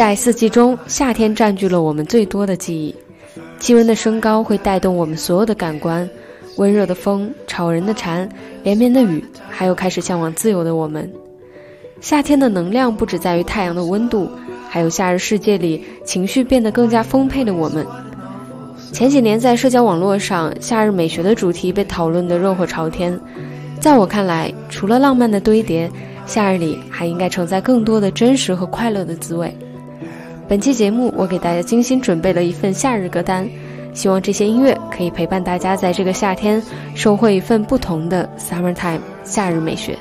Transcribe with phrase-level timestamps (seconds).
[0.00, 2.94] 在四季中，夏天占据了我们最多的记忆。
[3.58, 6.08] 气温的升高会带动我们所有的感官，
[6.56, 8.26] 温热的风、吵人的蝉、
[8.62, 11.12] 连绵的雨，还有开始向往自由的我们。
[12.00, 14.26] 夏天的能量不只在于太阳的温度，
[14.70, 17.86] 还有夏日世界里情绪变得更加丰沛的我们。
[18.92, 23.20] 前几年在社交网络上，夏日美学的主题被讨论得热火朝天。
[23.78, 25.90] 在我看来，除了浪漫的堆叠，
[26.24, 29.54] 夏日里还应该承载更多的真实和快乐的滋味。
[30.50, 33.48] 本期节目，我给大家精心准备了一份夏日歌单，
[33.94, 36.60] 希望这些音乐可以陪伴大家在这个夏天，
[36.92, 39.96] 收获一份不同的 summertime 夏日美学。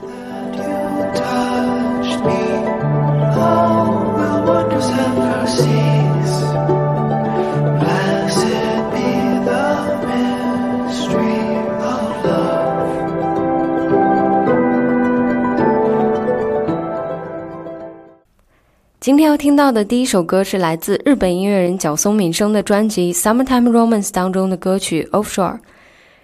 [19.00, 25.54] 今天要听到的第一首歌是来自日本音乐人角松敏生的专辑《Summertime Romance》当中的歌曲《Offshore》。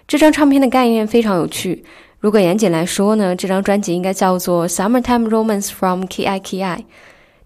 [0.06, 1.86] 这张唱片的概念非常有趣。
[2.20, 6.40] 如果严谨来说呢，这张专辑应该叫做《Summertime Romance from KIKI》。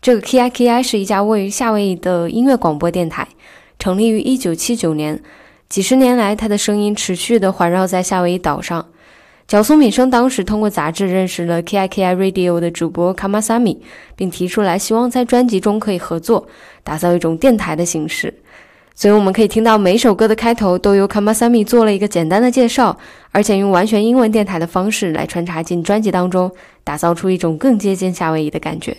[0.03, 3.29] 这个 KIKI 是一家位于夏威夷的音乐广播电台，
[3.79, 5.23] 成立于1979年。
[5.69, 8.85] 几十年来，它的声音持续地环绕在夏威夷岛上。
[9.51, 13.79] 角松敏生当时通过杂志认识了 KIKI Radio 的主播 Kamasami，
[14.15, 16.47] 并提出来希望在专辑中可以合作，
[16.85, 18.33] 打造一种电台的形式。
[18.95, 22.97] 所以我们可以听到每首歌的开头都由 Kamasami 做了一个简单的介绍，
[23.33, 26.53] 而且用完全英文电台的方式来穿插进专辑当中，
[26.85, 28.97] 打造出一种更接近夏威夷的感觉。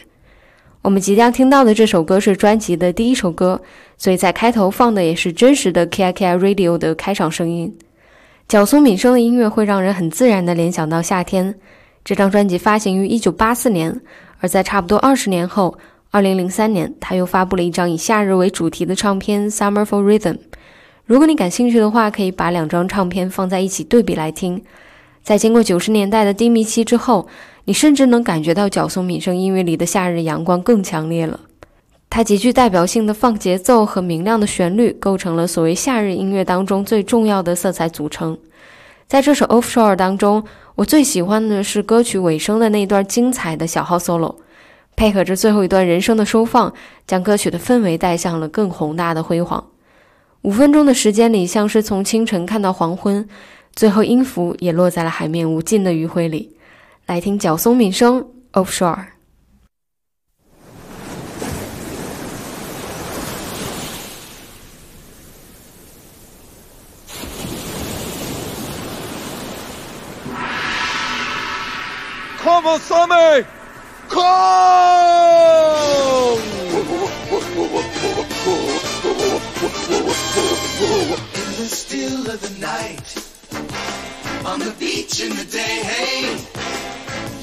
[0.81, 3.61] 我们即将听到的这首歌是专辑的第一首歌，
[3.97, 7.73] 所以在开头放的也是真实的 KIKI Radio 的开场声音。
[8.51, 11.55] 角松敏生的音乐会让人很自然地联想到夏天。
[12.03, 14.01] 这张专辑发行于1984年，
[14.39, 15.77] 而在差不多二十年后
[16.11, 20.33] ，2003年，他又发布了一张以夏日为主题的唱片《Summer for Rhythm》。
[21.05, 24.61] 如果你感兴趣的话，可以把两张唱片放在一起对比来听。
[25.23, 27.29] 在经过90年代的低迷期之后，
[27.63, 31.39] 你甚至能感觉到角松敏生音乐里的夏日阳光更强烈了。
[32.11, 38.37] 它极具代表性的放节奏和明亮的旋律，构成了所谓夏日音乐当中最重要的色彩组成。
[39.07, 40.43] 在这首《Offshore》当中，
[40.75, 44.35] 我最喜欢的是歌曲尾声的那段精彩的小号 solo，
[44.97, 46.73] 配合着最后一段人声的收放，
[47.07, 49.63] 将歌曲的氛围带向了更宏大的辉煌。
[50.41, 53.25] 五分钟的时间里，像是从清晨看到黄昏，
[53.73, 56.57] 最后音符也落在了海面无尽的余晖里。
[57.05, 58.95] 来听角松敏生《Offshore》。
[72.61, 73.43] Sammy!
[74.07, 74.21] Come!
[81.33, 83.17] In the still of the night,
[84.45, 86.37] on the beach in the day, hey,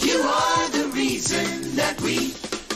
[0.07, 2.31] you are the reason that we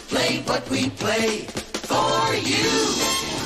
[0.08, 3.41] play what we play for you.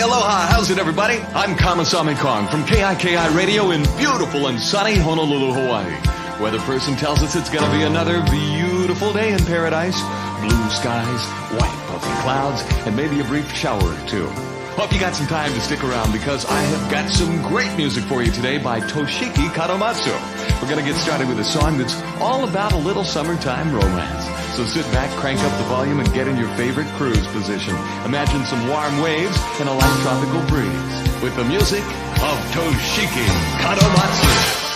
[0.00, 0.46] Aloha!
[0.46, 1.18] How's it, everybody?
[1.34, 5.92] I'm Kamasami Kong from KIKI Radio in beautiful and sunny Honolulu, Hawaii.
[6.40, 10.00] Weather person tells us it's gonna be another beautiful day in paradise.
[10.40, 14.26] Blue skies, white puffy clouds, and maybe a brief shower or two.
[14.80, 18.04] Hope you got some time to stick around because I have got some great music
[18.04, 20.14] for you today by Toshiki Kadomatsu.
[20.62, 24.39] We're gonna get started with a song that's all about a little summertime romance.
[24.56, 27.74] So sit back, crank up the volume, and get in your favorite cruise position.
[28.04, 33.26] Imagine some warm waves and a light tropical breeze with the music of Toshiki
[33.62, 34.69] Kadomatsu.「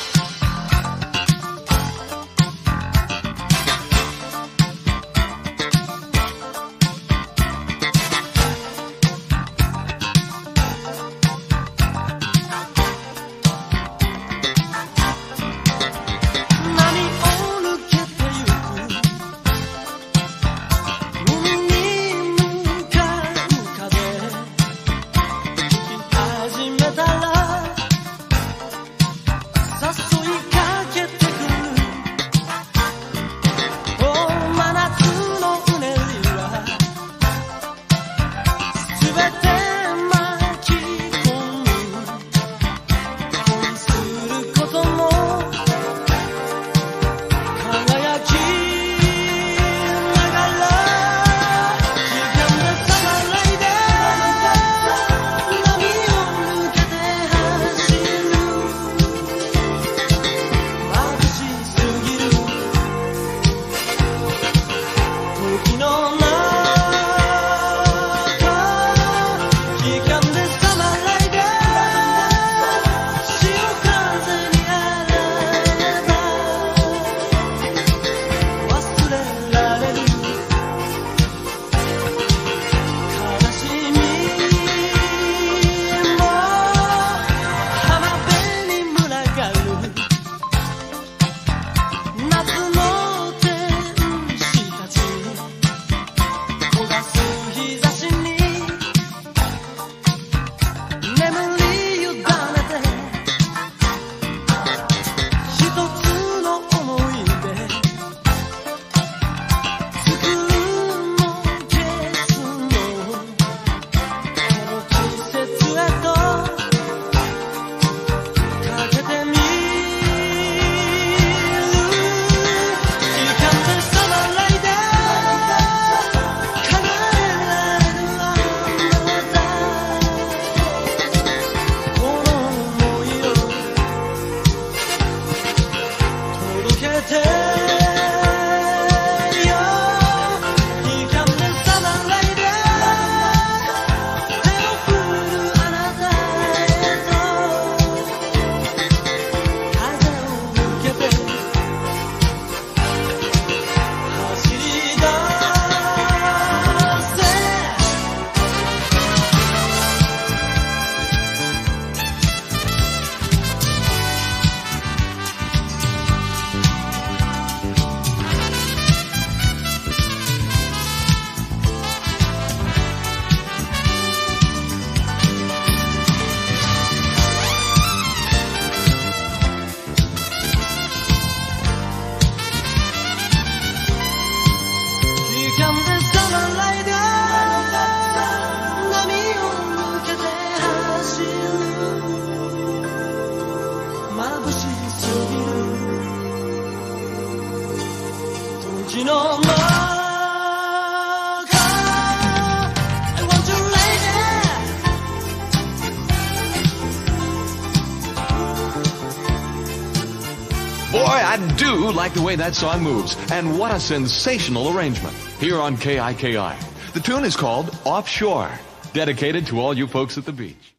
[212.35, 213.17] way that song moves.
[213.31, 215.15] And what a sensational arrangement.
[215.41, 216.55] Here on KIKI.
[216.93, 218.51] The tune is called Offshore,
[218.93, 220.75] dedicated to all you folks at the beach.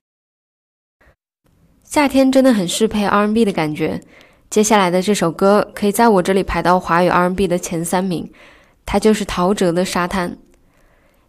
[1.84, 4.02] 夏天真的很适配 R&B 的感觉。
[4.50, 8.30] 接下来的这首歌可以在我这里排到华语 R&B 的前三名，
[8.86, 10.32] 它就是陶喆的《沙滩》。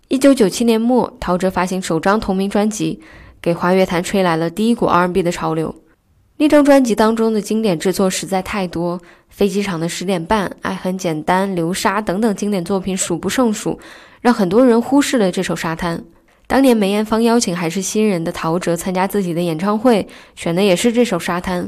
[0.09, 3.01] 一九九七年末，陶喆发行首张同名专辑，
[3.41, 5.75] 给华乐坛吹来了第一股 R&B 的潮流。
[6.39, 8.99] 那张专辑当中的经典制作实在太多，
[9.31, 13.81] 《飞机场的十点半》《爱很简单》《流沙》等等经典作品数不胜数，
[14.21, 15.97] 让很多人忽视了这首《沙滩》。
[16.47, 21.65] 当年梅艳芳邀请还是新人的陶喆参加自己的演唱会，选的也是这首《沙滩》。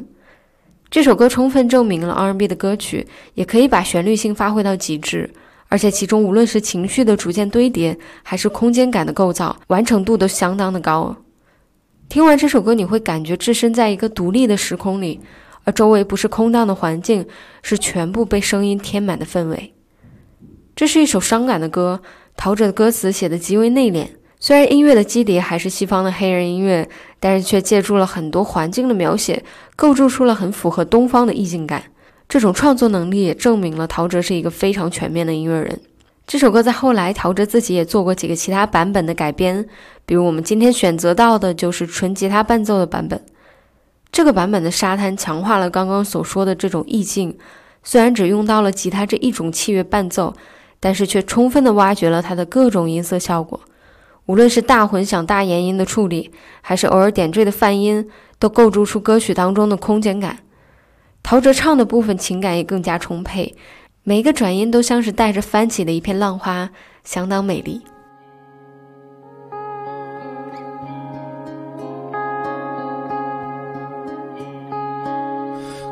[0.91, 5.31] 这首歌充分证明了 R&B 的歌曲也可以把旋律性发挥到极致，
[5.69, 11.17] 而且其中无论是情绪的逐渐堆叠，还是空间感的构造，完成度都相当的高。
[12.09, 15.21] 听完这首歌，你会感觉置身在一个独立的时空里，
[15.65, 17.27] 而周围不是空荡的环境，
[17.63, 19.75] 是全部被声音填满的氛围。
[20.75, 22.01] 这是一首伤感的歌，
[22.35, 24.07] 陶喆的歌词写得极为内敛。
[24.41, 26.89] 虽然音乐的基底还是西方的黑人音乐，
[27.21, 29.45] 但是却借助了很多环境的描写，
[29.77, 31.83] 构筑出了很符合东方的意境感。
[32.27, 35.79] 这种创作能力也证明了陶喆是一个非常全面的音乐人。
[36.29, 39.67] 这首歌在后来，陶喆自己也做过几个其他版本的改编，
[40.05, 43.25] 比如我们今天选择到的就是纯吉他伴奏的版本。
[44.13, 47.39] 这个版本的沙滩强化了刚刚所说的这种意境，
[47.83, 50.35] 虽然只用到了吉他这一种器乐伴奏，
[50.79, 53.59] 但是却充分的挖掘了它的各种音色效果。
[54.27, 56.31] 无论是大混响、大延音的处理，
[56.61, 58.07] 还是偶尔点缀的泛音，
[58.39, 60.41] 都构筑出歌曲当中的空间感。
[61.23, 63.57] 陶喆唱的部分情感也更加充沛，
[64.09, 66.71] 每一个转音都像是带着翻起的一片浪花，
[67.05, 67.79] 相当美丽。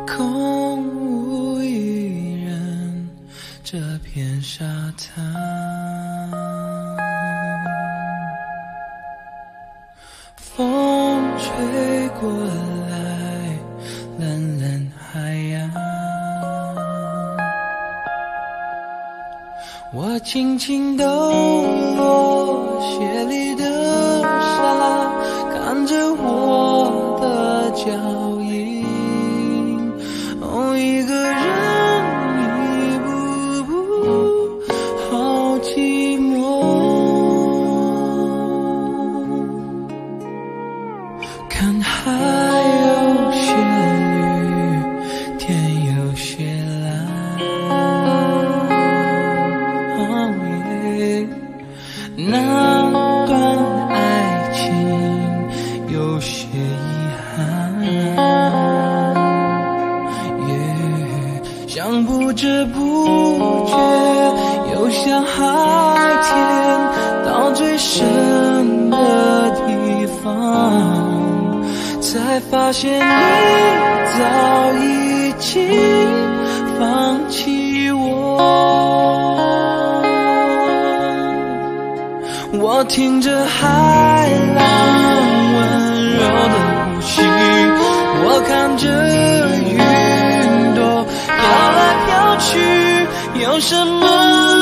[0.07, 3.11] 空无一人，
[3.63, 4.65] 这片沙
[4.97, 5.23] 滩，
[10.37, 12.33] 风吹过
[12.89, 13.59] 来，
[14.19, 14.41] 蓝
[19.93, 21.05] 我轻轻抖
[21.97, 25.11] 落鞋里的沙，
[25.53, 27.87] 看着我的脚
[72.67, 73.01] 发现你
[74.19, 75.71] 早已经
[76.77, 78.03] 放弃我。
[82.55, 84.65] 我听着海浪
[85.55, 85.63] 温
[86.17, 86.55] 柔的
[86.97, 87.23] 呼吸，
[88.25, 88.85] 我看着
[89.63, 89.79] 云
[90.75, 91.39] 朵飘
[91.71, 92.51] 来飘去，
[93.45, 94.56] 有什么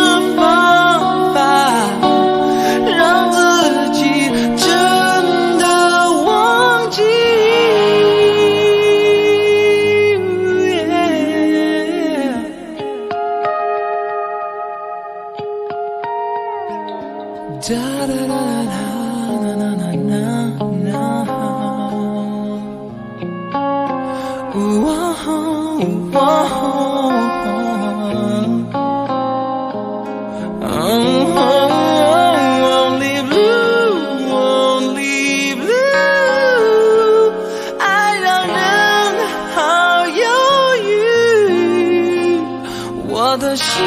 [43.34, 43.82] 我的心，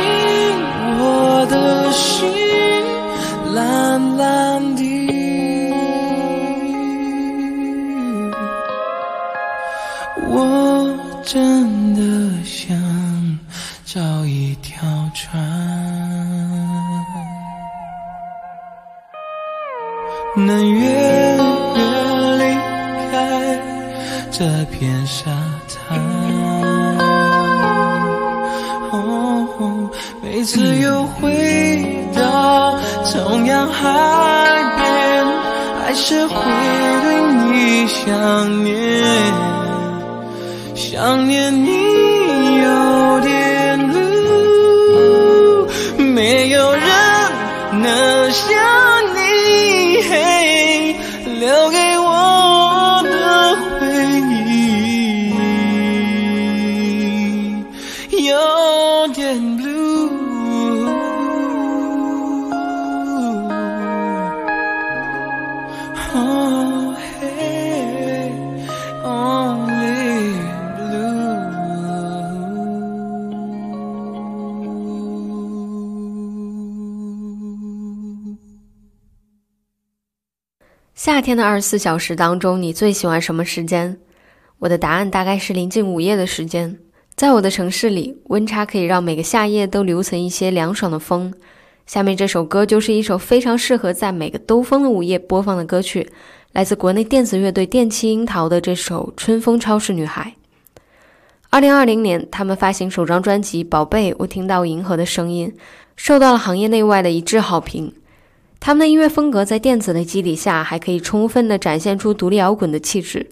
[0.99, 2.27] 我的心，
[3.53, 5.06] 蓝蓝的。
[81.07, 83.97] 夏天的二十四小时当中，你最喜欢什么时间？
[84.59, 86.77] 我的答案大概是临近午夜的时间。
[87.15, 91.33] 在我的城市里，温差可以让每个夏夜都留存一些凉爽的风。
[91.85, 96.11] 下面这首歌就是一首非常适合在每个兜风的午夜播放的歌曲，
[96.51, 100.33] 来自国内电子乐队电气樱桃的这首《春风超市女孩》。
[101.49, 105.53] 二零二零年，他们发行首张专辑《宝贝，我听到银河的声音》，
[105.95, 107.93] 受到了行业内外的一致好评。
[108.59, 113.27] 他们的音乐风格在电子的基底下，还可以充分地展现出独立摇滚的气质。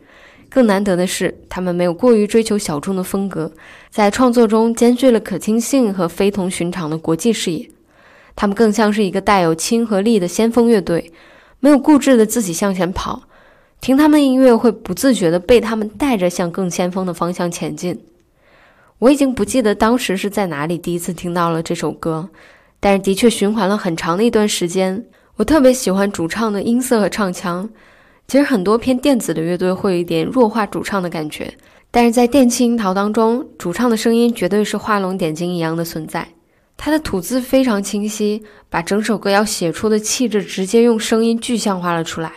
[0.48, 3.52] 更难得的是，他们没有过于追求小众的风格，
[3.90, 7.70] 在创作中兼具了可听性和非同寻常的国际视野。
[8.36, 11.12] 他们更像是一个带有亲和力的先锋乐队，
[11.60, 13.24] 没有固执的自己向前跑，
[13.82, 18.00] 听他们的音乐会不自觉地被他们带着向更先锋的方向前进。
[19.00, 22.30] 我已经不记得当时是在哪里第一次听到了这首歌，
[22.86, 25.04] 但是的确循环了很长的一段时间。
[25.38, 27.68] 我特别喜欢主唱的音色和唱腔。
[28.28, 31.52] 其实很多偏电子的乐队会有一点弱化主唱的感觉，
[31.90, 36.28] 但是在电气樱桃当中，主唱的声音绝对是画龙点睛一样的存在。
[36.78, 42.32] 他的吐字非常清晰，把整首歌要写出的气质直接用声音具象化了出来。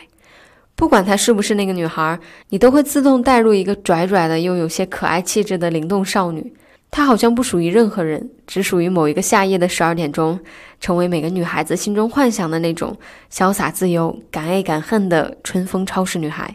[0.75, 6.55] 不管她是不是那个女孩，你都会自动带入一个拽拽的又有些可爱气质的灵动少女。
[6.91, 10.41] 她好像不属于任何人，只属于某一个夏夜的十二点钟，
[10.81, 12.97] 成为每个女孩子心中幻想的那种
[13.31, 16.55] 潇洒自由、敢爱敢恨的春风超市女孩。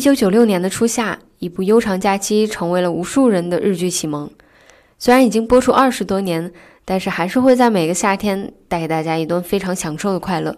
[0.00, 4.30] 一九九六年的初夏，一部《悠长假期》成为了无数人的日剧启蒙。
[4.98, 6.50] 虽然已经播出二十多年，
[6.86, 10.56] 但是还是会在每个夏天带给大家一顿非常享受的快乐，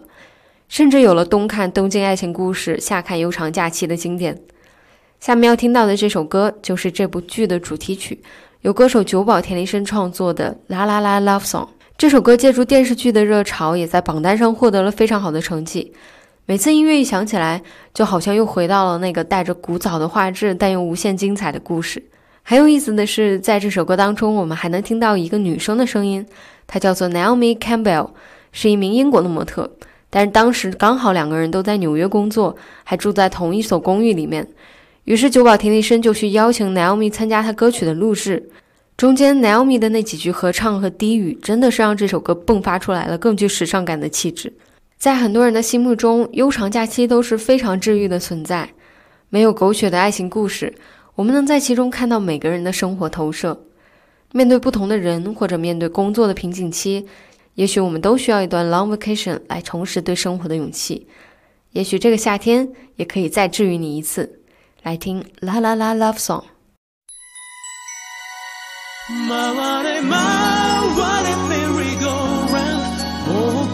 [0.69, 4.39] 甚至有了冬看《东京爱情故事》、夏看《悠长假期》的经典。
[5.19, 8.23] 下面要听到的这首歌就是这部剧的主题曲，
[8.61, 11.65] 由歌手久保田利伸创作的《啦啦啦 Love Song》。
[11.97, 15.91] 这首歌借助电视剧的热潮，也在榜单上获得了非常好的成绩。
[16.45, 17.61] 每次音乐一响起来，
[17.93, 22.03] 就好像又回到了那个带着古早的画质但又无限精彩的故事。
[22.43, 26.25] 很有意思的是，在这首歌当中，我们还能听到一个女生的声音，
[26.67, 28.09] 她叫做 Naomi Campbell，
[28.51, 29.71] 是一名英国的模特。
[30.09, 34.45] 但是当时刚好两个人都在纽约工作，还住在同一所公寓里面。
[35.05, 38.49] 于是久保田利伸就去邀请 Naomi 参加他歌曲的录制。
[38.97, 44.51] 中间 Naomi 的那几句合唱和低语，真的是让这首歌迸发出来了更具时尚感的气质。
[45.02, 48.68] 在很多人的心目中，悠长假期都是非常治愈的存在。
[49.28, 50.74] 没有狗血的爱情故事，
[51.14, 53.64] 我们能在其中看到每个人的生活投射。
[54.32, 57.06] 面对不同的人，或者面对工作的瓶颈期，
[57.54, 61.06] 也许我们都需要一段 long vacation 来重拾对生活的勇气。
[61.72, 64.40] 也许这个夏天也可以再治愈你一次。
[64.82, 66.44] 来听啦啦啦 love song。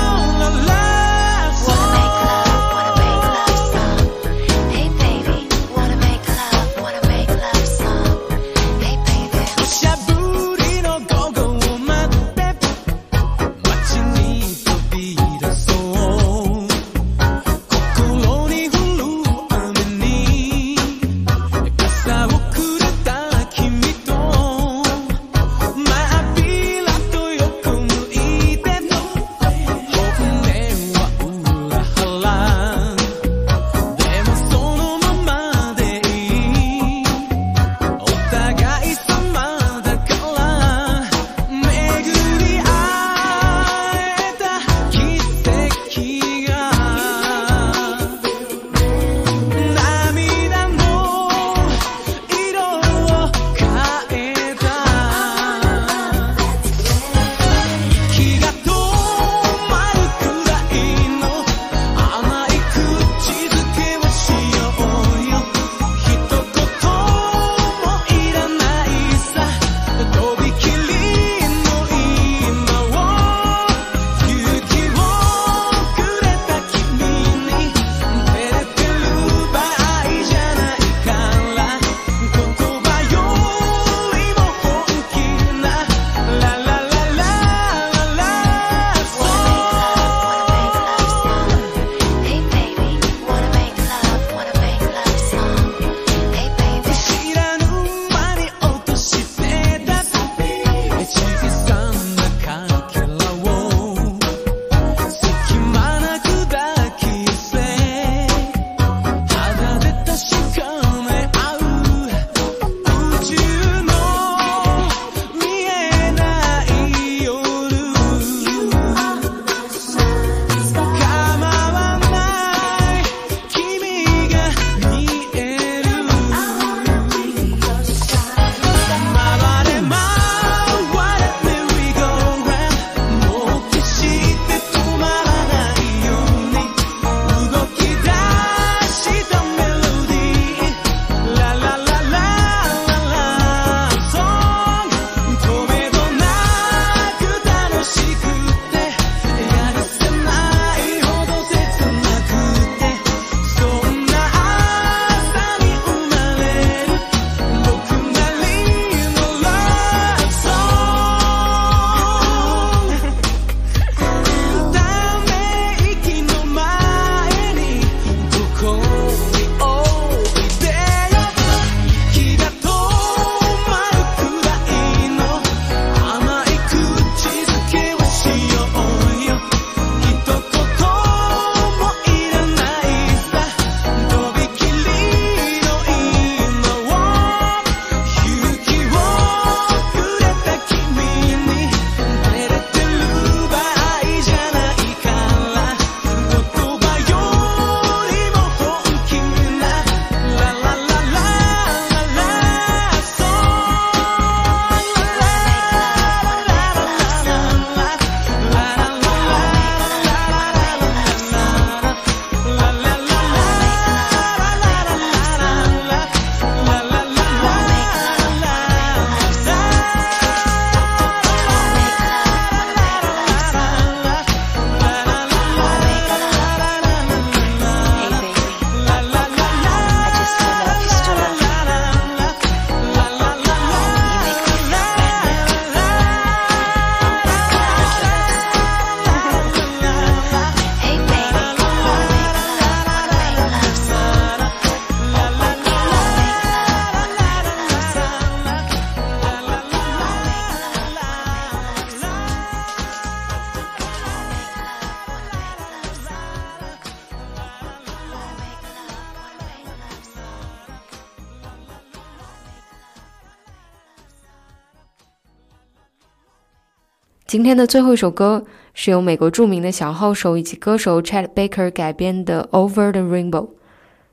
[267.35, 273.29] 今天的最后一首歌是由美国著名的小号手以及歌手 Chet Baker 改编的《Over the Rainbow》，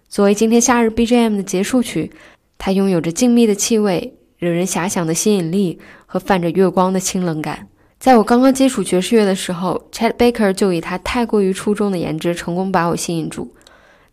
[0.08, 2.10] 作为今天夏日 BGM 的结束曲，
[2.58, 7.68] 它拥有着静谧的气味、惹人遐想的吸引力和泛着月光的清冷感。
[8.00, 13.54] 在我刚刚接触爵士乐的时候，Chet Baker 就以他太过于出众的颜值，成功把我吸引住。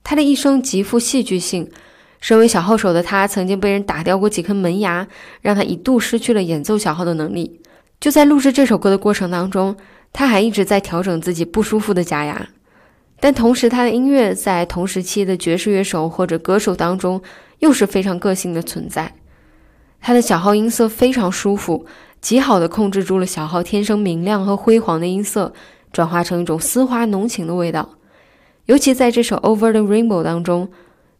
[0.04, 1.68] 他的一生极富戏剧性。
[2.22, 5.08] 身为小号手的他，曾经被人打掉过几颗门牙，
[5.42, 7.60] 让他一度失去了演奏小号的能力。
[8.00, 9.76] 就在录制这首歌的过程当中，
[10.14, 12.48] 他还一直在调整自己不舒服的假牙。
[13.20, 17.22] 但同时，他的音乐在同时期的爵士乐手或者歌手当中
[17.60, 19.14] 又是非常个性的存在。
[20.00, 21.86] 他的小号音色非常舒服，
[22.22, 25.54] 极好的控制住了小号天生明亮和辉煌的音色，
[25.92, 27.98] 转化成一种丝滑浓情的味道。
[28.68, 30.70] 尤其在这首《Over the Rainbow》当中，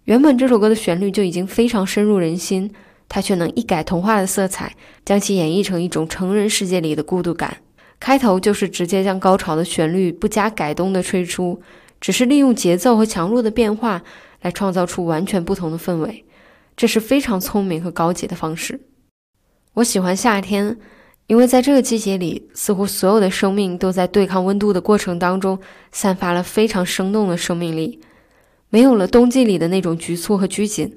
[0.06, 2.72] 原本这首歌的旋律就已经非常深入人心。
[3.10, 7.58] 他却能一改童话的色彩，将其演绎成一种成人世界里的孤独感。
[8.00, 11.62] 开头就是直接将高潮的旋律不加改动的吹出，
[12.00, 14.02] 只是利用节奏和强弱的变化
[14.42, 16.24] 来创造出完全不同的氛围，
[16.78, 18.80] 这是非常聪明和高级的方式。
[19.74, 20.78] 我喜欢夏天，
[21.28, 25.60] 因为在这个季节里，似乎所有的生命都在对抗温度的过程当中，
[25.92, 28.00] 散发了非常生动的生命力，
[28.70, 30.96] 没有了冬季里的那种局促和拘谨。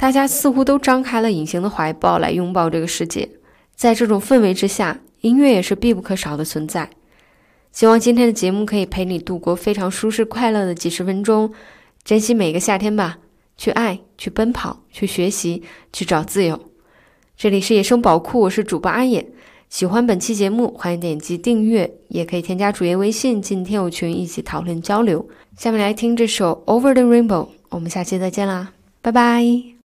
[0.00, 3.28] 大家似乎都张开了隐形的怀抱来拥抱这个世界，
[3.76, 6.88] 在这种氛围之下，音乐也是必不可少的存在。
[7.70, 11.52] 希望今天的节目可以陪你度过非常舒适快乐的几十分钟，
[12.02, 13.18] 珍惜每个夏天吧，
[13.58, 16.58] 去爱，去奔跑，去学习，去找自由。
[17.36, 19.28] 这里是野生宝库，我是主播阿野。
[19.68, 25.28] 喜欢本期节目，欢迎点击订阅，也可以添加主页微信进听友群一起讨论交流。
[25.58, 29.79] 下面来听这首《Over the Rainbow》，我们下期再见啦，拜拜。